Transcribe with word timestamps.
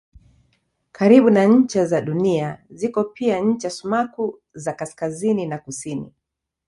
Karibu 0.91 1.29
na 1.29 1.45
ncha 1.45 1.85
za 1.85 2.01
Dunia 2.01 2.63
ziko 2.69 3.03
pia 3.03 3.39
ncha 3.39 3.69
sumaku 3.69 4.39
za 4.53 4.73
kaskazini 4.73 5.45
na 5.45 5.57
kusini. 5.57 6.13